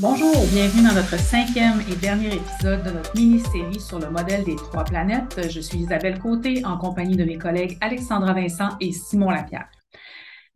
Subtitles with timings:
[0.00, 4.54] Bonjour, bienvenue dans notre cinquième et dernier épisode de notre mini-série sur le modèle des
[4.54, 5.48] trois planètes.
[5.50, 9.68] Je suis Isabelle Côté en compagnie de mes collègues Alexandra Vincent et Simon Lapierre.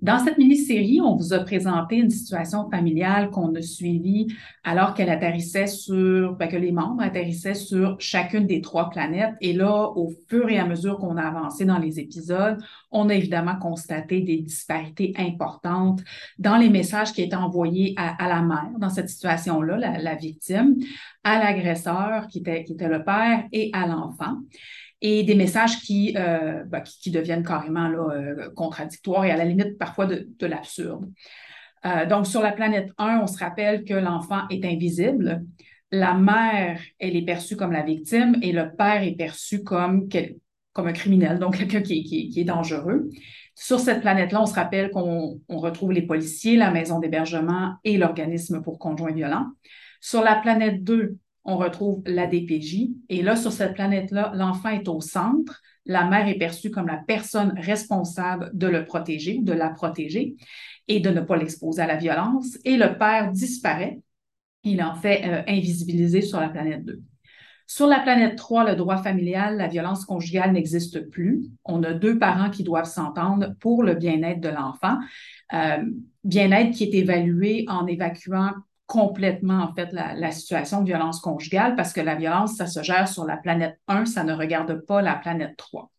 [0.03, 4.27] Dans cette mini-série, on vous a présenté une situation familiale qu'on a suivie
[4.65, 9.35] alors qu'elle atterrissait sur, ben, que les membres atterrissaient sur chacune des trois planètes.
[9.41, 12.59] Et là, au fur et à mesure qu'on a avancé dans les épisodes,
[12.91, 16.01] on a évidemment constaté des disparités importantes
[16.37, 20.79] dans les messages qui étaient envoyés à, la mère dans cette situation-là, la, victime,
[21.23, 24.39] à l'agresseur qui était, qui était le père et à l'enfant
[25.03, 29.77] et des messages qui, euh, ben, qui, deviennent carrément euh, contradictoires et à la limite
[29.77, 31.11] parfois de, de l'absurde.
[31.85, 35.45] Euh, donc, sur la planète 1, on se rappelle que l'enfant est invisible.
[35.91, 40.09] La mère, elle est perçue comme la victime et le père est perçu comme,
[40.73, 43.11] comme un criminel, donc quelqu'un qui, qui, est dangereux.
[43.57, 48.63] Sur cette planète-là, on se rappelle qu'on retrouve les policiers, la maison d'hébergement et l'organisme
[48.63, 49.49] pour conjoints violents.
[50.01, 52.89] Sur la planète 2, on retrouve la DPJ.
[53.09, 55.61] Et là, sur cette planète-là, l'enfant est au centre.
[55.85, 60.37] La mère est perçue comme la personne responsable de le protéger, de la protéger
[60.89, 62.59] et de ne pas l'exposer à la violence.
[62.65, 64.01] Et le père disparaît.
[64.65, 67.01] Il en fait euh, invisibiliser sur la planète 2.
[67.67, 71.43] Sur la planète 3, le droit familial, la violence conjugale n'existe plus.
[71.65, 74.99] On a deux parents qui doivent s'entendre pour le bien-être de l'enfant.
[75.55, 75.83] Euh,
[76.23, 78.53] bien-être qui est évalué en évacuant
[78.93, 83.09] complètement, en fait, la, situation de violence conjugale parce que la violence, ça se gère
[83.09, 85.91] sur la planète 1, ça ne regarde pas la planète 3.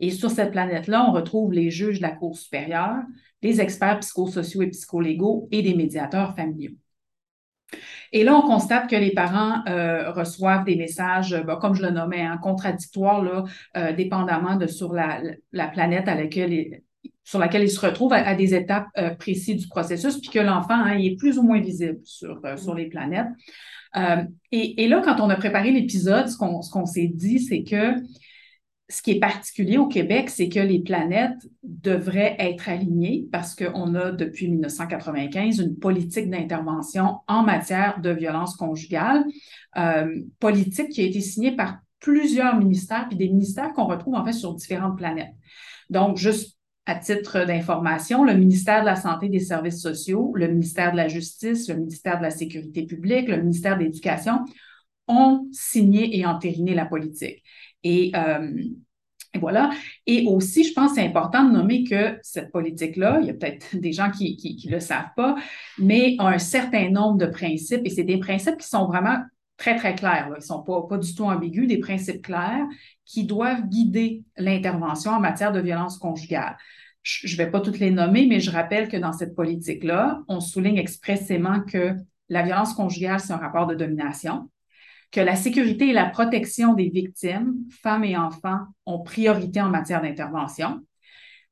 [0.00, 2.98] Et sur cette planète-là, on retrouve les juges de la Cour supérieure,
[3.40, 6.76] les experts psychosociaux et psycholégaux et des médiateurs familiaux.
[8.12, 11.90] Et là, on constate que les parents euh, reçoivent des messages, ben, comme je le
[11.90, 13.44] nommais, hein, contradictoires, là,
[13.78, 16.82] euh, dépendamment de sur la, la, planète à laquelle
[17.26, 20.74] sur laquelle il se retrouve à, des étapes euh, précises du processus, puis que l'enfant
[20.74, 23.26] hein, est plus ou moins visible sur, euh, sur les planètes.
[23.96, 24.22] Euh,
[24.52, 27.94] et, là, quand on a préparé l'épisode, ce qu'on s'est dit, c'est que
[28.88, 33.96] ce qui est particulier au Québec, c'est que les planètes devraient être alignées parce qu'on
[33.96, 39.24] a depuis 1995 une politique d'intervention en matière de violence conjugale,
[40.38, 44.32] politique qui a été signée par plusieurs ministères, puis des ministères qu'on retrouve en fait
[44.32, 45.34] sur différentes planètes.
[45.90, 46.55] Donc, juste
[46.86, 51.08] à titre d'information, le ministère de la Santé des Services sociaux, le ministère de la
[51.08, 54.44] Justice, le ministère de la Sécurité publique, le ministère de l'Éducation
[55.08, 57.42] ont signé et entériné la politique.
[57.82, 58.52] Et, euh,
[59.38, 59.70] voilà.
[60.06, 63.34] Et aussi, je pense que c'est important de nommer que cette politique-là, il y a
[63.34, 65.36] peut-être des gens qui ne le savent pas,
[65.78, 69.18] mais un certain nombre de principes et c'est des principes qui sont vraiment
[69.56, 70.28] très, très clairs.
[70.30, 72.66] Ils ne sont pas, pas du tout ambigus, des principes clairs
[73.04, 76.56] qui doivent guider l'intervention en matière de violence conjugale.
[77.02, 80.40] Je ne vais pas toutes les nommer, mais je rappelle que dans cette politique-là, on
[80.40, 81.94] souligne expressément que
[82.28, 84.50] la violence conjugale, c'est un rapport de domination,
[85.12, 90.02] que la sécurité et la protection des victimes, femmes et enfants, ont priorité en matière
[90.02, 90.80] d'intervention,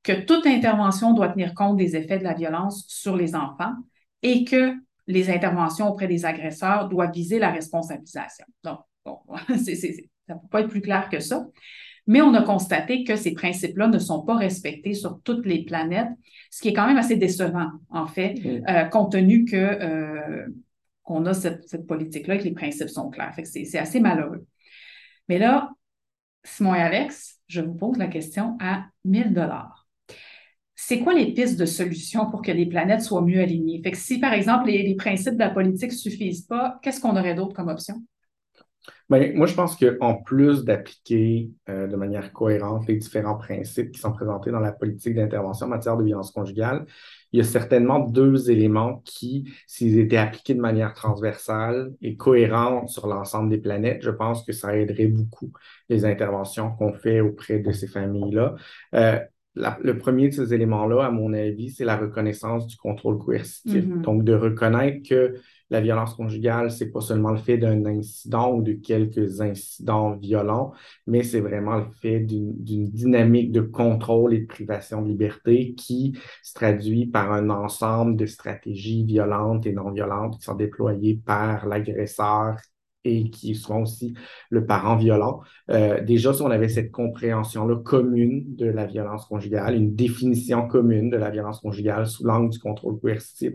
[0.02, 3.74] que toute intervention doit tenir compte des effets de la violence sur les enfants
[4.22, 4.74] et que
[5.06, 8.46] les interventions auprès des agresseurs doivent viser la responsabilisation.
[8.62, 11.46] Donc, bon, ça ne peut pas être plus clair que ça.
[12.06, 16.10] Mais on a constaté que ces principes-là ne sont pas respectés sur toutes les planètes,
[16.50, 18.34] ce qui est quand même assez décevant, en fait,
[18.68, 20.46] euh, compte tenu que euh,
[21.02, 23.34] qu'on a cette, politique-là et que les principes sont clairs.
[23.44, 24.46] c'est assez malheureux.
[25.28, 25.70] Mais là,
[26.44, 29.83] Simon et Alex, je vous pose la question à 1000 dollars.
[30.76, 33.82] C'est quoi les pistes de solution pour que les planètes soient mieux alignées?
[33.94, 37.54] Si, par exemple, les, principes de la politique ne suffisent pas, qu'est-ce qu'on aurait d'autre
[37.54, 38.02] comme option?
[39.08, 44.00] Ben, moi, je pense qu'en plus d'appliquer euh, de manière cohérente les différents principes qui
[44.00, 46.86] sont présentés dans la politique d'intervention en matière de violence conjugale,
[47.32, 52.88] il y a certainement deux éléments qui, s'ils étaient appliqués de manière transversale et cohérente
[52.88, 55.52] sur l'ensemble des planètes, je pense que ça aiderait beaucoup
[55.88, 58.54] les interventions qu'on fait auprès de ces familles-là.
[58.94, 59.18] Euh,
[59.54, 63.84] le premier de ces éléments-là, à mon avis, c'est la reconnaissance du contrôle coercitif.
[63.84, 64.02] Mm-hmm.
[64.02, 65.34] Donc, de reconnaître que
[65.70, 70.72] la violence conjugale, c'est pas seulement le fait d'un incident ou de quelques incidents violents,
[71.06, 72.54] mais c'est vraiment le fait d'une
[72.90, 78.26] dynamique de contrôle et de privation de liberté qui se traduit par un ensemble de
[78.26, 82.56] stratégies violentes et non violentes qui sont déployées par l'agresseur
[83.04, 84.14] et qui sont aussi
[84.50, 85.40] le parent violent.
[85.70, 91.10] Euh, déjà, si on avait cette compréhension-là commune de la violence conjugale, une définition commune
[91.10, 93.54] de la violence conjugale sous l'angle du contrôle coercitif,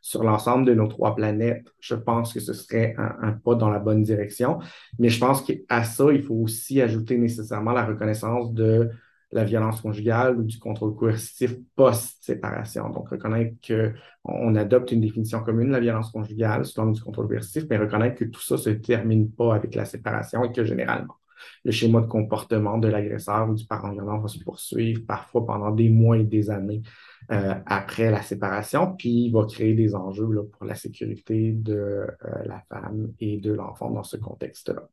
[0.00, 3.78] sur l'ensemble de nos trois planètes, je pense que ce serait un, pas dans la
[3.78, 4.58] bonne direction.
[4.98, 8.90] Mais je pense qu'à ça, il faut aussi ajouter nécessairement la reconnaissance de
[9.30, 12.88] la violence conjugale ou du contrôle coercitif post-séparation.
[12.90, 17.64] Donc, reconnaître qu'on adopte une définition commune la violence conjugale sous forme du contrôle coercitif,
[17.68, 21.17] mais reconnaître que tout ça ne se termine pas avec la séparation et que généralement,
[21.64, 25.70] le schéma de comportement de l'agresseur ou du parent violent va se poursuivre parfois pendant
[25.70, 26.82] des mois et des années
[27.30, 32.06] euh, après la séparation, puis il va créer des enjeux pour la sécurité de euh,
[32.46, 34.88] la femme et de l'enfant dans ce contexte-là.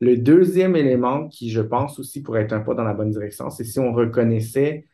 [0.00, 3.50] Le deuxième élément qui, je pense aussi, pourrait être un pas dans la bonne direction,
[3.50, 4.86] c'est si on reconnaissait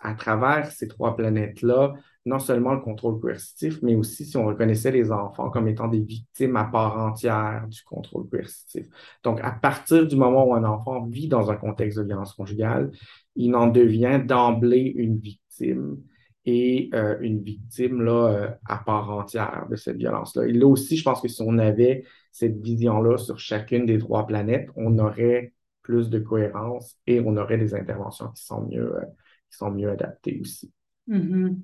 [0.00, 1.94] à travers ces trois planètes-là
[2.26, 6.00] non seulement le contrôle coercitif, mais aussi si on reconnaissait les enfants comme étant des
[6.00, 8.86] victimes à part entière du contrôle coercitif.
[9.22, 12.90] Donc, à partir du moment où un enfant vit dans un contexte de violence conjugale,
[13.36, 15.98] il en devient d'emblée une victime
[16.46, 20.46] et euh, une victime là, euh, à part entière de cette violence-là.
[20.46, 24.26] Et là aussi, je pense que si on avait cette vision-là sur chacune des trois
[24.26, 29.04] planètes, on aurait plus de cohérence et on aurait des interventions qui sont mieux, euh,
[29.50, 30.72] qui sont mieux adaptées aussi.
[31.08, 31.56] Mm-hmm.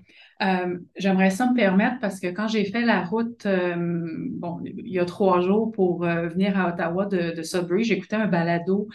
[0.43, 3.75] Euh, j'aimerais ça me permettre parce que quand j'ai fait la route, euh,
[4.33, 8.17] bon, il y a trois jours pour euh, venir à Ottawa de, de Sudbury, j'écoutais
[8.17, 8.89] un balado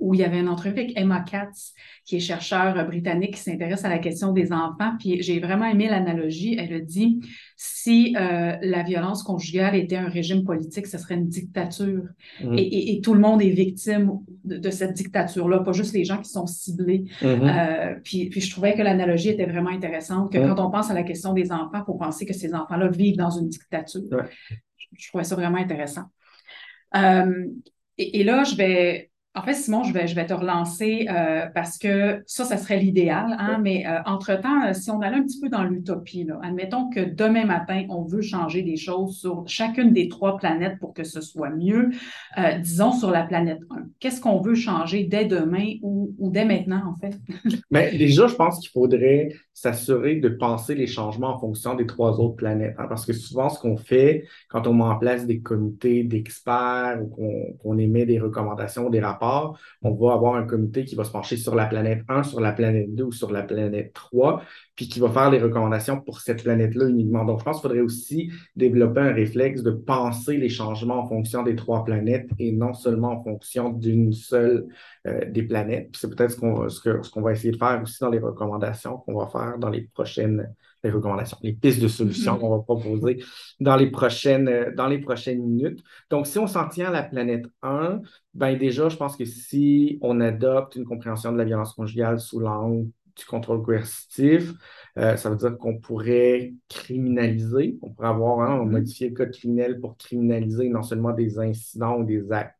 [0.00, 3.84] où il y avait une entrevue avec Emma Katz, qui est chercheur britannique qui s'intéresse
[3.84, 4.92] à la question des enfants.
[4.98, 6.56] Puis j'ai vraiment aimé l'analogie.
[6.58, 7.20] Elle a dit
[7.56, 12.04] si la violence conjugale était un régime politique, ce serait une dictature.
[12.40, 12.58] Mm-hmm.
[12.58, 16.30] Et, et, tout le monde est victime de, cette dictature-là, pas juste les gens qui
[16.30, 17.04] sont ciblés.
[17.20, 18.02] Mm-hmm.
[18.02, 20.32] puis, puis je trouvais que l'analogie était vraiment intéressante.
[20.32, 22.88] Que quand on pense à la question des enfants, il faut penser que ces enfants-là
[22.88, 24.02] vivent dans une dictature.
[24.98, 26.04] Je, trouvais ça vraiment intéressant.
[26.96, 27.46] Euh,
[27.98, 31.78] et, là, je vais en fait, Simon, je vais, je vais te relancer euh, parce
[31.78, 33.34] que ça, ça serait l'idéal.
[33.38, 37.00] Hein, mais euh, entre-temps, euh, si on allait un petit peu dans l'utopie, admettons que
[37.00, 41.22] demain matin, on veut changer des choses sur chacune des trois planètes pour que ce
[41.22, 41.90] soit mieux.
[42.60, 43.84] disons sur la planète 1.
[44.00, 47.18] Qu'est-ce qu'on veut changer dès demain ou, ou dès maintenant, en fait?
[47.70, 52.20] mais déjà, je pense qu'il faudrait s'assurer de penser les changements en fonction des trois
[52.20, 52.74] autres planètes.
[52.78, 57.00] Hein, parce que souvent, ce qu'on fait quand on met en place des comités d'experts
[57.02, 59.21] ou qu'on émet des recommandations, des rapports,
[59.82, 62.52] on va avoir un comité qui va se pencher sur la planète 1, sur la
[62.52, 64.42] planète 2 ou sur la planète 3,
[64.74, 67.24] puis qui va faire les recommandations pour cette planète-là uniquement.
[67.24, 71.42] Donc, je pense qu'il faudrait aussi développer un réflexe de penser les changements en fonction
[71.42, 74.66] des trois planètes et non seulement en fonction d'une seule
[75.06, 75.90] euh, des planètes.
[75.96, 79.58] c'est peut-être ce qu'on va essayer de faire aussi dans les recommandations qu'on va faire
[79.58, 80.52] dans les prochaines
[80.82, 82.40] les recommandations, les pistes de solutions mm-hmm.
[82.40, 83.22] qu'on va proposer
[83.60, 85.82] dans les prochaines, euh, dans les prochaines minutes.
[86.10, 88.00] Donc, si on s'en tient à la planète 1,
[88.34, 92.40] ben déjà, je pense que si on adopte une compréhension de la violence conjugale sous
[92.40, 94.52] l'angle du contrôle coercitif,
[94.98, 98.70] euh, ça veut dire qu'on pourrait criminaliser, on pourrait avoir, hein, on mm-hmm.
[98.70, 102.56] modifier le code criminel pour criminaliser non seulement des incidents ou des actes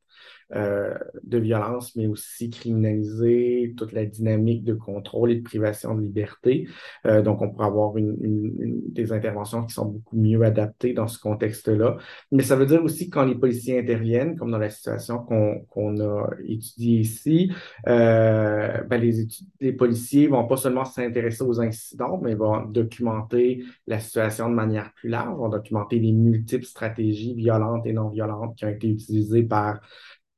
[0.54, 6.02] euh, de violence, mais aussi criminaliser toute la dynamique de contrôle et de privation de
[6.02, 6.68] liberté.
[7.06, 11.96] Euh, donc, on pourrait avoir des interventions qui sont beaucoup mieux adaptées dans ce contexte-là.
[12.32, 16.00] Mais ça veut dire aussi que quand les policiers interviennent, comme dans la situation qu'on
[16.00, 17.52] a étudiée ici,
[17.88, 19.26] euh, ben les,
[19.60, 24.92] les policiers vont pas seulement s'intéresser aux incidents, mais vont documenter la situation de manière
[24.94, 29.44] plus large, vont documenter les multiples stratégies violentes et non violentes qui ont été utilisées
[29.44, 29.80] par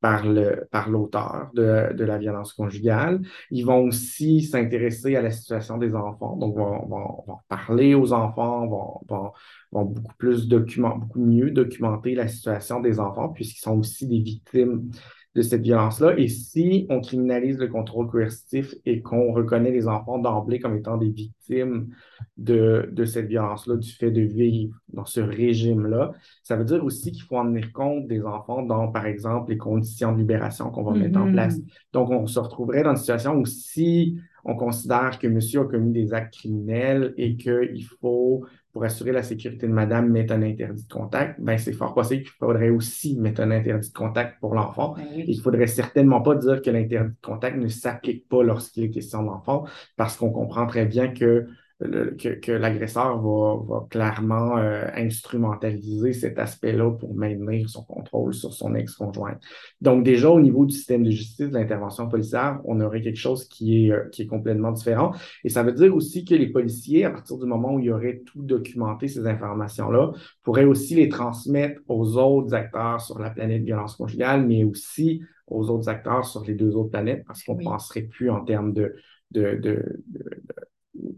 [0.05, 3.23] par le par l'auteur de, de, la violence conjugale.
[3.51, 6.37] Ils vont aussi s'intéresser à la situation des enfants.
[6.37, 9.33] Donc, vont, vont, vont parler aux enfants, vont, vont,
[9.73, 14.19] vont beaucoup plus document, beaucoup mieux documenter la situation des enfants puisqu'ils sont aussi des
[14.19, 14.91] victimes
[15.35, 16.17] de cette violence-là.
[16.17, 20.97] Et si on criminalise le contrôle coercitif et qu'on reconnaît les enfants d'emblée comme étant
[20.97, 21.89] des victimes
[22.37, 26.13] de, de cette violence-là, du fait de vivre dans ce régime-là,
[26.43, 29.59] ça veut dire aussi qu'il faut en tenir compte des enfants dans, par exemple, les
[29.59, 31.33] conditions de libération qu'on va mettre en mm-hmm.
[31.33, 31.59] place.
[31.93, 35.93] Donc, on se retrouverait dans une situation où si on considère que monsieur a commis
[35.93, 40.85] des actes criminels et qu'il faut pour assurer la sécurité de madame, mettre un interdit
[40.85, 44.55] de contact, ben c'est fort possible qu'il faudrait aussi mettre un interdit de contact pour
[44.55, 44.95] l'enfant.
[44.97, 48.85] Ben Il ne faudrait certainement pas dire que l'interdit de contact ne s'applique pas lorsqu'il
[48.85, 49.65] est question d'enfant,
[49.97, 51.47] parce qu'on comprend très bien que
[51.81, 59.37] que, l'agresseur va, clairement euh, instrumentaliser cet aspect-là pour maintenir son contrôle sur son ex-conjoint.
[59.81, 63.47] Donc déjà, au niveau du système de justice, de l'intervention policière, on aurait quelque chose
[63.49, 65.13] qui est, euh, qui est complètement différent.
[65.43, 67.91] Et ça veut dire aussi que les policiers, à partir du moment où il y
[67.91, 70.13] aurait tout documenté, ces informations-là,
[70.43, 75.69] pourraient aussi les transmettre aux autres acteurs sur la planète violence conjugale, mais aussi aux
[75.71, 78.95] autres acteurs sur les deux autres planètes, parce qu'on ne penserait plus en termes de,
[79.33, 80.01] de, de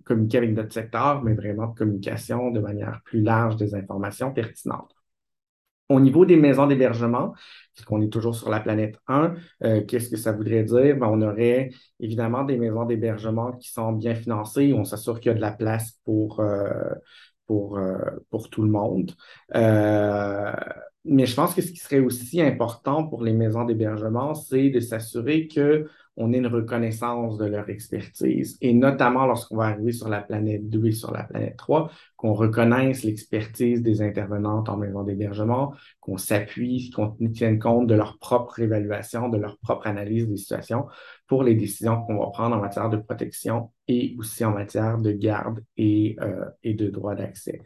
[0.05, 4.97] communiquer avec notre secteur, mais vraiment de communication de manière plus large des informations pertinentes.
[5.89, 7.33] Au niveau des maisons d'hébergement,
[7.73, 10.97] puisqu'on est toujours sur la planète 1, euh, qu'est-ce que ça voudrait dire?
[10.97, 14.73] Ben, on aurait évidemment des maisons d'hébergement qui sont bien financées.
[14.73, 16.73] On s'assure qu'il y a de la place pour, euh,
[17.51, 17.99] euh,
[18.31, 19.13] pour tout le monde.
[21.09, 24.81] mais je pense que ce qui serait aussi important pour les maisons d'hébergement, c'est de
[24.81, 28.57] s'assurer que on ait une reconnaissance de leur expertise.
[28.63, 32.33] Et notamment lorsqu'on va arriver sur la planète 2 et sur la planète 3, qu'on
[32.33, 38.61] reconnaisse l'expertise des intervenantes en maison d'hébergement, qu'on s'appuie, qu'on tienne compte de leur propre
[38.61, 40.87] évaluation, de leur propre analyse des situations
[41.27, 45.13] pour les décisions qu'on va prendre en matière de protection et aussi en matière de
[45.13, 47.61] garde et, euh, de droit d'accès.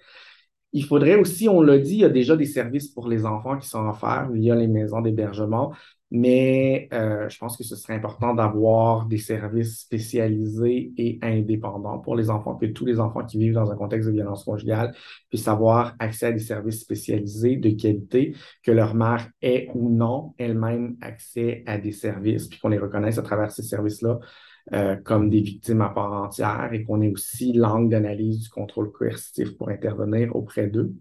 [0.73, 3.59] Il faudrait aussi, on l'a dit, il y a déjà des services pour les enfants
[3.59, 5.73] qui sont offerts via les maisons d'hébergement,
[6.11, 12.17] mais euh, je pense que ce serait important d'avoir des services spécialisés et indépendants pour
[12.17, 14.93] les enfants, que tous les enfants qui vivent dans un contexte de violence conjugale
[15.29, 20.35] puissent avoir accès à des services spécialisés de qualité, que leur mère ait ou non
[20.39, 24.19] elle-même accès à des services, puis qu'on les reconnaisse à travers ces services-là
[24.73, 28.93] euh, comme des victimes à part entière et qu'on ait aussi l'angle d'analyse du contrôle
[28.93, 30.93] coercitif pour intervenir auprès d'eux.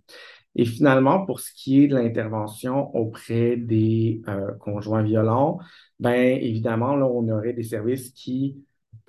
[0.56, 5.60] Et finalement, pour ce qui est de l'intervention auprès des euh, conjoints violents,
[6.00, 8.58] ben évidemment, là, on aurait des services qui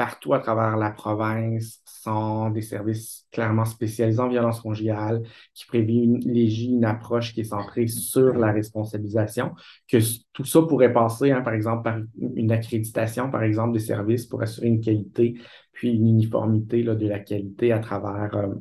[0.01, 6.73] partout à travers la province sont des services clairement spécialisés en violence conjugale, qui privilégient
[6.73, 9.53] une approche qui est centrée sur la responsabilisation,
[9.87, 9.99] que
[10.33, 11.99] tout ça pourrait passer, hein, par exemple, par
[12.35, 15.35] une accréditation, par exemple, des services pour assurer une qualité,
[15.73, 18.55] puis une uniformité de la qualité à travers, euh,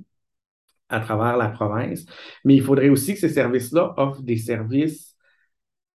[0.89, 2.05] à travers la province.
[2.43, 5.09] Mais il faudrait aussi que ces services-là offrent des services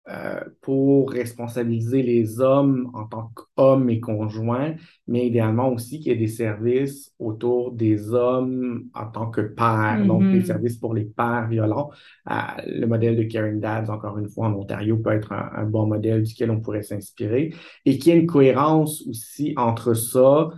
[0.09, 4.73] euh, pour responsabiliser les hommes en tant qu'hommes et conjoints,
[5.07, 10.03] mais idéalement aussi qu'il y ait des services autour des hommes en tant que pères,
[10.07, 10.45] donc des mm-hmm.
[10.45, 11.91] services pour les pères violents.
[12.31, 12.33] Euh,
[12.65, 16.23] le modèle de Caring Dads, encore une fois, en Ontario, peut être un, bon modèle
[16.23, 17.53] duquel on pourrait s'inspirer
[17.85, 20.49] et qu'il y ait une cohérence aussi entre ça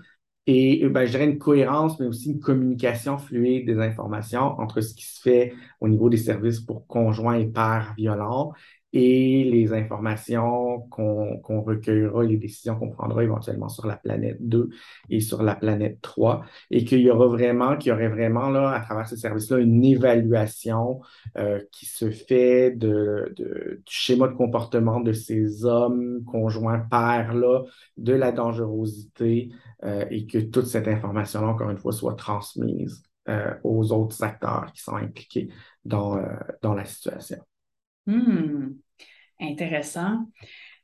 [0.46, 4.94] et ben, je dirais une cohérence, mais aussi une communication fluide des informations entre ce
[4.94, 8.54] qui se fait au niveau des services pour conjoints et pères violents
[8.94, 14.70] et les informations qu'on recueillera, les décisions qu'on prendra éventuellement sur la planète 2
[15.10, 18.70] et sur la planète 3, et qu'il y aura vraiment, qu'il y aurait vraiment là,
[18.70, 21.02] à travers ces services-là, une évaluation
[21.38, 27.64] euh, qui se fait de, de, du schéma de comportement de ces hommes, conjoints, pères-là,
[27.98, 29.50] de la dangerosité,
[29.84, 34.72] euh, et que toute cette information-là, encore une fois, soit transmise euh, aux autres acteurs
[34.72, 35.50] qui sont impliqués
[35.84, 36.24] dans,
[36.62, 37.40] dans la situation.
[38.06, 38.73] Hmm.
[39.44, 40.26] Intéressant.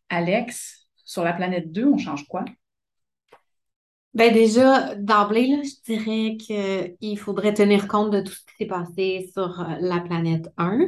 [0.09, 2.43] Alex, sur la planète 2, on change quoi?
[4.15, 9.29] Ben déjà, d'emblée, je dirais qu'il faudrait tenir compte de tout ce qui s'est passé
[9.31, 10.79] sur euh, la planète 1.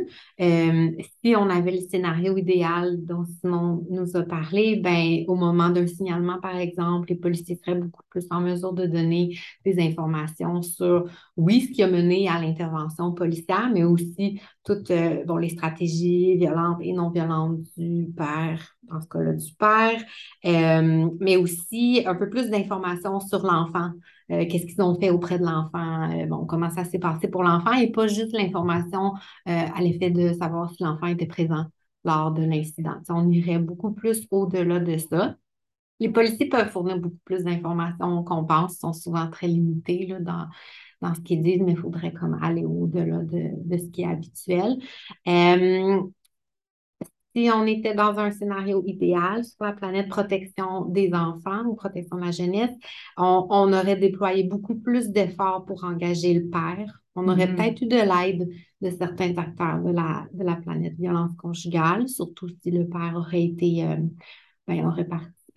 [0.41, 0.89] Euh,
[1.23, 5.85] si on avait le scénario idéal dont Simon nous a parlé, ben, au moment d'un
[5.85, 11.05] signalement, par exemple, les policiers seraient beaucoup plus en mesure de donner des informations sur,
[11.37, 16.35] oui, ce qui a mené à l'intervention policière, mais aussi toutes euh, bon, les stratégies
[16.37, 20.01] violentes et non violentes du père, dans ce cas-là du père,
[21.19, 23.91] mais aussi un peu plus d'informations sur l'enfant.
[24.31, 27.43] Euh, qu'est-ce qu'ils ont fait auprès de l'enfant, euh, bon, comment ça s'est passé pour
[27.43, 31.65] l'enfant et pas juste l'information euh, à l'effet de savoir si l'enfant était présent
[32.05, 32.95] lors de l'incident.
[33.09, 35.35] On irait beaucoup plus au-delà de ça.
[35.99, 40.47] Les policiers peuvent fournir beaucoup plus d'informations qu'on pense, sont souvent très limités là, dans,
[41.01, 44.07] dans ce qu'ils disent, mais il faudrait comme aller au-delà de, de, ce qui est
[44.07, 44.77] habituel
[47.35, 52.17] si on était dans un scénario idéal sur la planète protection des enfants ou protection
[52.17, 52.75] de la jeunesse,
[53.17, 57.01] on, aurait déployé beaucoup plus d'efforts pour engager le père.
[57.15, 57.55] On aurait mm-hmm.
[57.55, 58.49] peut-être eu de l'aide
[58.81, 63.43] de certains acteurs de la, de la planète violence conjugale, surtout si le père aurait
[63.43, 63.97] été, euh,
[64.67, 65.07] ben, aurait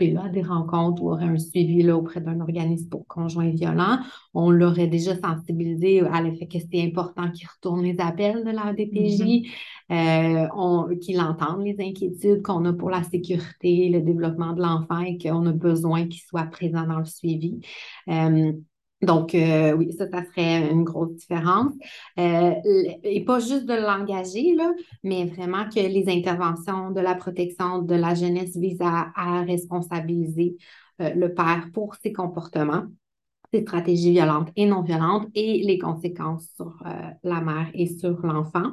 [0.01, 3.99] là, des rencontres ou aurait un suivi là, auprès d'un organisme pour conjoints violents,
[4.35, 8.73] on l'aurait déjà sensibilisé à l'effet que c'est important qu'il retourne les appels de la
[8.73, 9.47] DPJ,
[9.91, 10.91] mm-hmm.
[10.91, 15.19] euh, qu'il entende les inquiétudes qu'on a pour la sécurité, le développement de l'enfant et
[15.19, 17.61] qu'on a besoin qu'il soit présent dans le suivi.
[18.09, 18.53] Euh,
[19.05, 21.73] donc, euh, oui, ça, ça serait une grosse différence.
[22.19, 22.55] Euh,
[23.03, 24.57] et pas juste de l'engager,
[25.03, 30.57] mais vraiment que les interventions de la protection de la jeunesse visent à, responsabiliser
[31.01, 32.85] euh, le père pour ses comportements,
[33.53, 36.83] ses stratégies violentes et non violentes et les conséquences sur
[37.23, 38.73] la mère et sur l'enfant,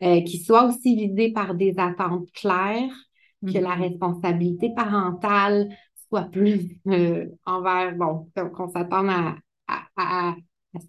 [0.00, 2.92] qui soient aussi visées par des attentes claires,
[3.46, 3.80] que la mm-hmm.
[3.80, 5.68] responsabilité parentale
[6.08, 6.78] soit plus
[7.46, 9.36] envers, bon, qu'on s'attende à
[9.68, 10.34] à,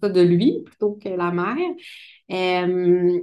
[0.00, 1.56] ça de lui plutôt que la mère.
[2.30, 3.20] Euh,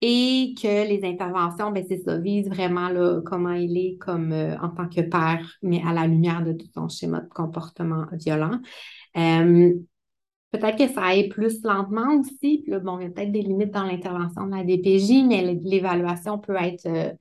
[0.00, 2.90] et que les interventions, ben, c'est ça, visent vraiment
[3.22, 6.68] comment il est comme euh, en tant que père, mais à la lumière de tout
[6.72, 8.60] son schéma de comportement violent.
[9.16, 9.74] Euh,
[10.52, 12.62] peut-être que ça aille plus lentement aussi.
[12.68, 16.38] Là, bon, il y a peut-être des limites dans l'intervention de la DPJ, mais l'évaluation
[16.38, 17.16] peut être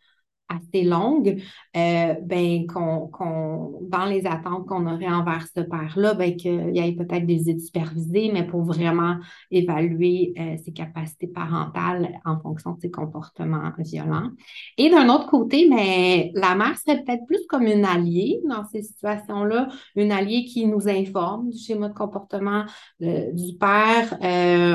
[0.49, 1.41] assez longue,
[1.75, 6.93] euh, ben, qu'on, dans les attentes qu'on aurait envers ce père-là, ben, qu'il y ait
[6.93, 9.17] peut-être des visites supervisées, mais pour vraiment
[9.51, 14.29] évaluer euh, ses capacités parentales en fonction de ses comportements violents.
[14.77, 18.83] Et d'un autre côté, mais la mère serait peut-être plus comme une alliée dans ces
[18.83, 22.63] situations-là, une alliée qui nous informe du schéma de comportement
[23.01, 24.17] euh, du père.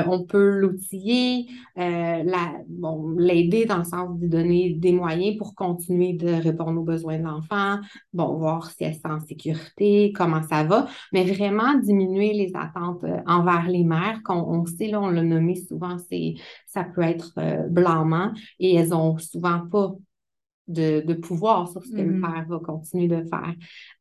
[0.07, 6.81] on peut l'outiller, l'aider dans le sens de donner des moyens pour continuer de répondre
[6.81, 7.79] aux besoins de l'enfant,
[8.11, 13.03] bon, voir si elle est en sécurité, comment ça va, mais vraiment diminuer les attentes
[13.05, 16.35] euh, envers les mères, qu'on sait, là, on l'a nommé souvent, c'est
[16.67, 19.93] ça peut être euh, blâmant et elles ont souvent pas
[20.67, 22.33] de, pouvoir sur ce que le mm-hmm.
[22.33, 23.53] père va continuer de faire,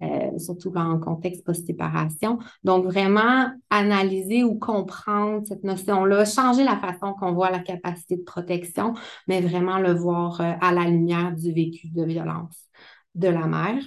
[0.03, 2.39] euh, surtout en contexte post-séparation.
[2.65, 8.23] Donc, vraiment analyser ou comprendre cette notion-là, changer la façon qu'on voit la capacité de
[8.23, 8.95] protection,
[9.27, 12.69] mais vraiment le voir euh, à la lumière du vécu de violence
[13.15, 13.83] de la mère.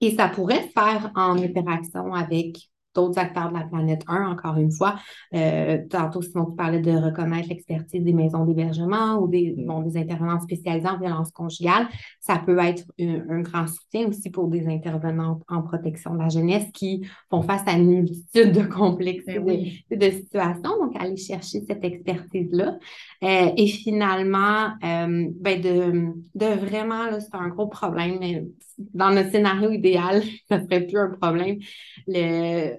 [0.00, 2.58] Et ça pourrait se faire en interaction avec
[2.94, 4.96] d'autres acteurs de la planète 1, encore une fois.
[5.34, 9.96] Euh, tantôt, Simon, tu parlais de reconnaître l'expertise des maisons d'hébergement ou des, bon, des
[9.98, 11.88] intervenants spécialisés en violence conjugale.
[12.20, 16.66] Ça peut être un, grand soutien aussi pour des intervenants en protection de la jeunesse
[16.72, 20.78] qui font face à une multitude de complexités ben de, situations.
[20.80, 22.78] Donc, aller chercher cette expertise-là.
[23.22, 28.44] Euh, et finalement, euh, ben de, de vraiment, c'est un gros problème, mais
[28.78, 31.58] dans notre scénario idéal, ça serait plus un problème.
[32.06, 32.76] Le,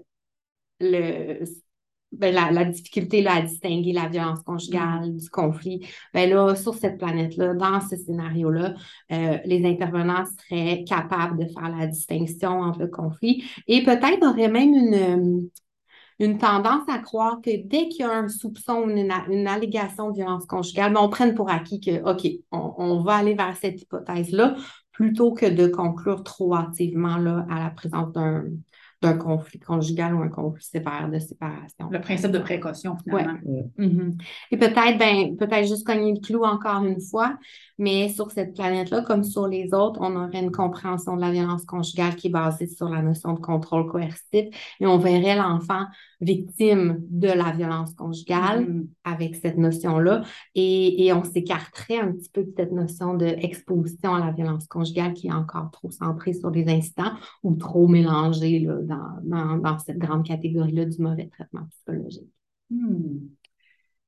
[0.80, 1.46] le,
[2.18, 6.98] ben, la, difficulté là, à distinguer la violence conjugale du conflit, ben là, sur cette
[6.98, 8.74] planète-là, dans ce scénario-là,
[9.12, 14.48] euh, les intervenants seraient capables de faire la distinction entre le conflit et peut-être auraient
[14.48, 15.50] même une,
[16.20, 20.16] une tendance à croire que dès qu'il y a un soupçon, une, une allégation de
[20.16, 23.82] violence conjugale, ben, on prenne pour acquis que, OK, on, on va aller vers cette
[23.82, 24.56] hypothèse-là
[24.96, 28.46] plutôt que de conclure trop hâtivement là, à la présence d'un
[29.02, 31.90] d'un conflit conjugal ou un conflit sévère de séparation.
[31.92, 33.40] Le principe de précaution, finalement.
[33.78, 34.22] Mm-hmm.
[34.52, 37.38] Et peut-être, ben, peut-être juste cogner le clou encore une fois,
[37.78, 41.66] mais sur cette planète-là, comme sur les autres, on aurait une compréhension de la violence
[41.66, 44.46] conjugale qui est basée sur la notion de contrôle coercitif
[44.80, 45.86] et on verrait l'enfant
[46.22, 48.88] victime de la violence conjugale mm-hmm.
[49.04, 50.24] avec cette notion-là
[50.54, 55.14] et, et on s'écarterait un petit peu de cette notion d'exposition à la violence conjugale
[55.14, 58.76] qui est encore trop centrée sur les incidents ou trop mélangée là,
[59.24, 62.30] dans, dans, cette grande catégorie-là du mauvais traitement psychologique.
[62.70, 63.28] Hmm.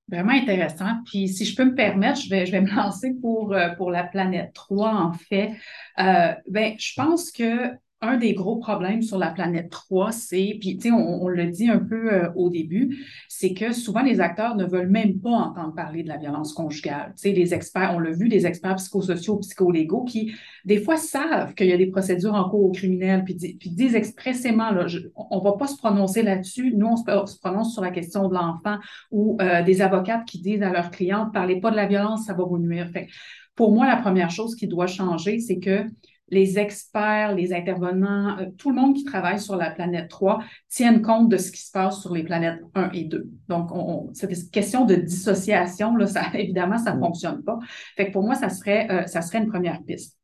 [0.09, 1.01] Vraiment intéressant.
[1.05, 3.91] Puis si je peux me permettre, je vais, je vais me lancer pour, euh, pour
[3.91, 5.51] la planète 3, en fait.
[5.99, 10.77] Euh, ben, je pense que un des gros problèmes sur la planète 3, c'est, puis
[10.77, 12.95] tu sais, on, le dit un peu euh, au début,
[13.27, 17.13] c'est que souvent les acteurs ne veulent même pas entendre parler de la violence conjugale.
[17.15, 20.31] Tu sais, les experts, on l'a vu, les experts psychosociaux, psycholégaux, qui
[20.63, 23.95] des fois savent qu'il y a des procédures en cours au criminel, puis, puis disent
[23.95, 26.73] expressément, là, on va pas se prononcer là-dessus.
[26.75, 28.77] Nous, on se, prononce sur la question de l'enfant
[29.09, 32.33] ou euh, des avocates qui disent à leurs clientes, parlez pas de la violence, ça
[32.33, 32.89] va vous nuire.
[32.89, 33.07] Fait,
[33.55, 35.87] pour moi, la première chose qui doit changer, c'est que
[36.29, 41.01] les experts, les intervenants, euh, tout le monde qui travaille sur la planète 3 tiennent
[41.01, 43.29] compte de ce qui se passe sur les planètes 1 et 2.
[43.47, 47.57] Donc, on, cette question de dissociation, là, ça, évidemment, ça ne fonctionne pas.
[47.95, 50.17] Fait que pour moi, ça serait, euh, ça serait une première piste.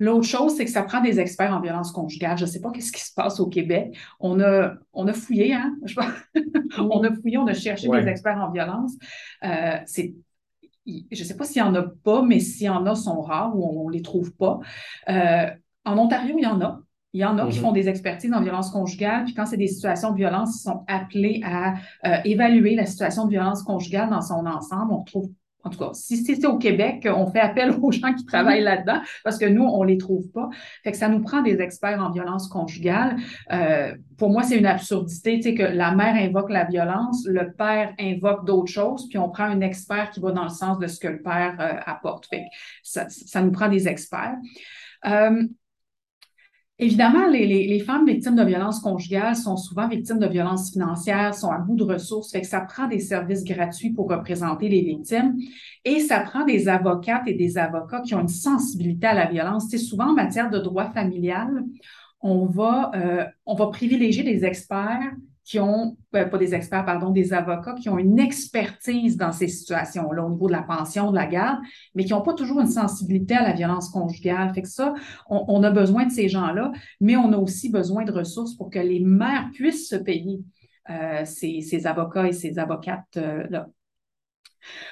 [0.00, 2.36] L'autre chose, c'est que ça prend des experts en violence conjugale.
[2.36, 3.96] Je ne sais pas qu'est-ce qui se passe au Québec.
[4.18, 5.76] On a, on a fouillé, hein?
[6.78, 8.94] on a fouillé, on a cherché des experts en violence.
[9.44, 10.14] Euh, c'est
[10.86, 13.20] je ne sais pas s'il n'y en a pas, mais s'il y en a, sont
[13.20, 14.60] rares ou on ne les trouve pas.
[15.08, 15.46] Euh,
[15.84, 16.80] en Ontario, il y en a.
[17.12, 17.64] Il y en a qui mhm.
[17.64, 20.84] font des expertises en violence conjugale, puis quand c'est des situations de violence, ils sont
[20.88, 21.74] appelés à
[22.06, 24.92] euh, évaluer la situation de violence conjugale dans son ensemble.
[24.92, 25.30] On retrouve
[25.64, 29.00] en tout cas, si c'est au Québec, on fait appel aux gens qui travaillent là-dedans
[29.24, 30.48] parce que nous, on les trouve pas.
[30.82, 33.16] Fait que ça nous prend des experts en violence conjugale.
[33.52, 37.94] Euh, pour moi, c'est une absurdité, tu que la mère invoque la violence, le père
[37.98, 41.00] invoque d'autres choses, puis on prend un expert qui va dans le sens de ce
[41.00, 42.26] que le père euh, apporte.
[42.26, 44.36] Fait que ça, ça, nous prend des experts.
[45.06, 45.44] Euh,
[46.80, 51.58] Évidemment, les, femmes victimes de violences conjugales sont souvent victimes de violences financières, sont à
[51.58, 55.36] bout de ressources, fait que ça prend des services gratuits pour représenter les victimes
[55.84, 59.68] et ça prend des avocates et des avocats qui ont une sensibilité à la violence.
[59.70, 61.64] C'est souvent en matière de droit familial,
[62.20, 65.12] on va, euh, on va privilégier des experts
[65.44, 69.48] qui ont, euh, pas des experts, pardon, des avocats qui ont une expertise dans ces
[69.48, 71.58] situations-là au niveau de la pension, de la garde,
[71.94, 74.52] mais qui n'ont pas toujours une sensibilité à la violence conjugale.
[74.54, 74.94] Fait que ça,
[75.28, 78.78] on, a besoin de ces gens-là, mais on a aussi besoin de ressources pour que
[78.78, 80.40] les mères puissent se payer
[80.88, 83.68] euh, ces, ces, avocats et ces avocates-là.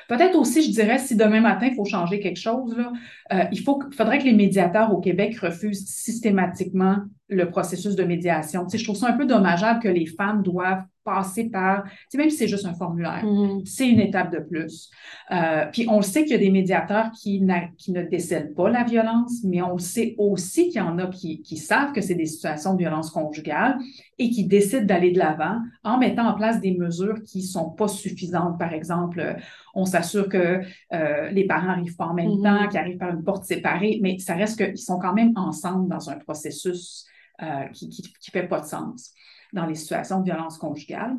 [0.09, 2.93] Peut-être aussi, je dirais, si demain matin, il faut changer quelque chose, là,
[3.33, 8.67] euh, il faut, faudrait que les médiateurs au Québec refusent systématiquement le processus de médiation.
[8.67, 12.31] Tu je trouve ça un peu dommageable que les femmes doivent passer par, tu même
[12.31, 13.67] si c'est juste un formulaire, mm-hmm.
[13.67, 14.91] c'est une étape de plus.
[15.31, 17.43] Euh, puis on le sait qu'il y a des médiateurs qui,
[17.79, 21.43] qui ne décèlent pas la violence, mais on sait aussi qu'il y en a qui,
[21.43, 23.79] qui savent que c'est des situations de violence conjugale
[24.19, 27.89] et qui décident d'aller de l'avant en mettant en place des mesures qui sont pas
[27.89, 28.59] suffisantes.
[28.59, 29.37] Par exemple,
[29.75, 30.61] on s'assure que
[30.93, 32.43] euh, les parents arrivent pas en même mm-hmm.
[32.43, 35.89] temps, qu'ils arrivent par une porte séparée, mais ça reste qu'ils sont quand même ensemble
[35.89, 37.07] dans un processus
[37.43, 39.13] euh, qui ne fait pas de sens
[39.53, 41.17] dans les situations de violence conjugale.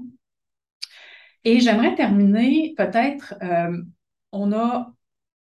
[1.44, 3.82] Et j'aimerais terminer, peut-être, euh,
[4.32, 4.94] on, a,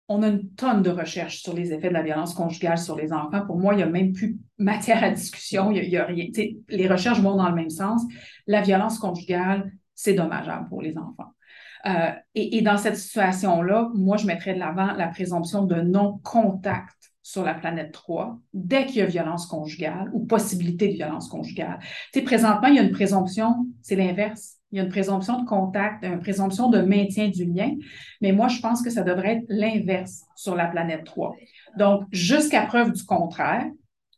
[0.09, 3.13] on a une tonne de recherches sur les effets de la violence conjugale sur les
[3.13, 3.47] enfants.
[3.47, 6.27] Pour moi, il n'y a même plus matière à discussion, il y a, rien.
[6.69, 8.03] les recherches vont dans le même sens.
[8.47, 11.33] La violence conjugale, c'est dommageable pour les enfants.
[11.87, 17.43] Euh, et, dans cette situation-là, moi, je mettrais de l'avant la présomption de non-contact sur
[17.43, 21.79] la planète 3 dès qu'il y a violence conjugale ou possibilité de violence conjugale.
[22.13, 24.59] Tu sais, présentement, il y a une présomption, c'est l'inverse.
[24.71, 27.71] Il y a une présomption de contact, une présomption de maintien du lien,
[28.21, 31.35] mais moi, je pense que ça devrait être l'inverse sur la planète 3.
[31.79, 33.65] Donc, jusqu'à preuve du contraire,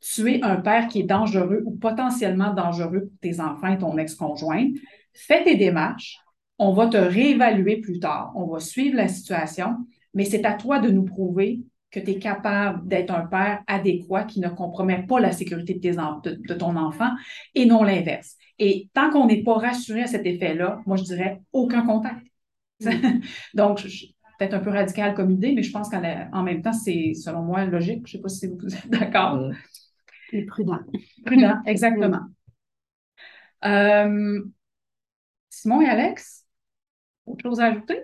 [0.00, 3.96] tu es un père qui est dangereux ou potentiellement dangereux pour tes enfants et ton
[3.98, 4.68] ex-conjoint,
[5.12, 6.18] fais tes démarches,
[6.58, 9.76] on va te réévaluer plus tard, on va suivre la situation,
[10.14, 11.60] mais c'est à toi de nous prouver
[11.96, 15.80] que tu es capable d'être un père adéquat qui ne compromet pas la sécurité de,
[15.80, 17.11] tes de, ton enfant
[17.54, 18.37] et non l'inverse.
[18.59, 22.26] Et tant qu'on n'est pas rassuré à cet effet-là, moi, je dirais aucun contact.
[22.82, 23.20] Mm.
[23.54, 23.82] Donc,
[24.38, 27.64] peut-être un peu radical comme idée, mais je pense qu'en même temps, c'est, selon moi,
[27.64, 28.06] logique.
[28.06, 29.37] Je ne sais pas si vous êtes d'accord.
[29.37, 29.54] Mm.
[30.32, 30.80] Et prudent.
[31.24, 32.20] Prudent, exactement.
[33.64, 34.44] Euh,
[35.48, 36.44] Simon et Alex,
[37.24, 38.02] autre chose à ajouter?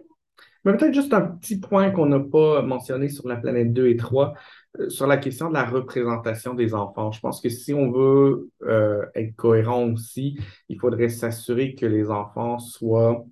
[0.65, 3.97] Mais peut-être juste un petit point qu'on n'a pas mentionné sur la planète 2 et
[3.97, 4.35] 3,
[4.79, 7.11] euh, sur la question de la représentation des enfants.
[7.11, 12.11] Je pense que si on veut euh, être cohérent aussi, il faudrait s'assurer que les
[12.11, 13.25] enfants soient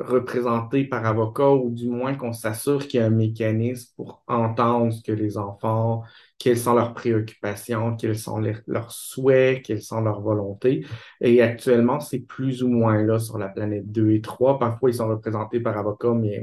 [0.00, 4.92] représentés par avocat ou du moins qu'on s'assure qu'il y a un mécanisme pour entendre
[4.92, 6.02] ce que les enfants,
[6.38, 10.86] quelles sont leurs préoccupations, quels sont leurs souhaits, quelles sont leurs volontés.
[11.20, 14.58] Et actuellement, c'est plus ou moins là sur la planète 2 et 3.
[14.58, 16.40] Parfois, ils sont représentés par avocat, mais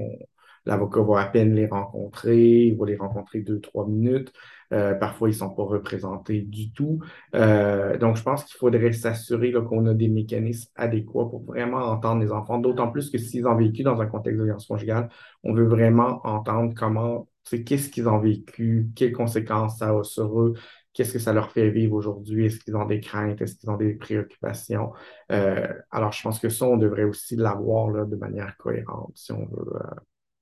[0.66, 4.32] l'avocat va à peine les rencontrer, il va les rencontrer deux, trois minutes.
[4.74, 7.00] Euh, parfois, ils ne sont pas représentés du tout.
[7.36, 12.22] Euh, donc, je pense qu'il faudrait s'assurer qu'on a des mécanismes adéquats pour vraiment entendre
[12.22, 15.10] les enfants, d'autant plus que s'ils ont vécu dans un contexte de violence conjugale,
[15.44, 20.54] on veut vraiment entendre comment, qu'est-ce qu'ils ont vécu, quelles conséquences ça a sur eux,
[20.94, 23.78] qu'est-ce que ça leur fait vivre aujourd'hui, est-ce qu'ils ont des craintes, est-ce qu'ils ont
[23.78, 24.92] des préoccupations.
[25.32, 29.46] Euh, alors, je pense que ça, on devrait aussi l'avoir de manière cohérente si on
[29.46, 29.74] veut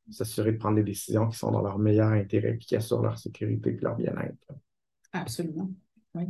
[0.10, 3.18] s'assurer de prendre des décisions qui sont dans leur meilleur intérêt et qui assurent leur
[3.18, 4.54] sécurité et leur bien-être.
[5.14, 5.70] Absolument.
[6.16, 6.26] Oui.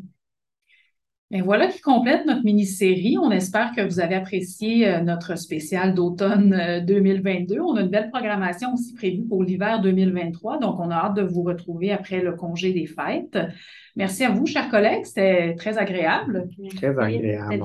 [1.34, 3.18] Et voilà qui complète notre mini-série.
[3.18, 7.56] On espère que vous avez apprécié euh, notre spécial d'automne 2022.
[7.56, 11.16] Euh, on a une belle programmation aussi prévue pour l'hiver 2023, donc on a hâte
[11.16, 13.38] de vous retrouver après le congé des fêtes.
[13.96, 15.06] Merci à vous, chers collègues.
[15.06, 16.50] C'était très agréable.
[16.76, 17.64] Très agréable.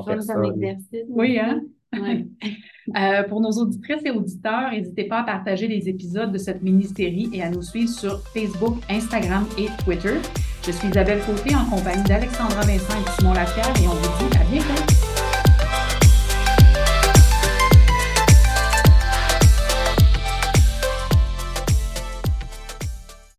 [1.08, 1.62] Oui, hein?
[2.94, 7.28] Euh, pour nos auditrices et auditeurs, n'hésitez pas à partager les épisodes de cette mini-série
[7.32, 10.14] et à nous suivre sur Facebook, Instagram et Twitter.
[10.64, 14.36] Je suis Isabelle Côté en compagnie d'Alexandra Vincent et Simon Lapierre et on vous dit
[14.36, 14.95] à bientôt.